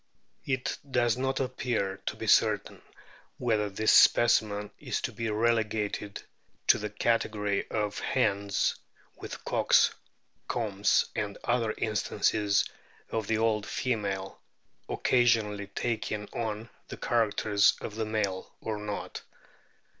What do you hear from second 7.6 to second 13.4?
of hens with cock's combs, and other instances of the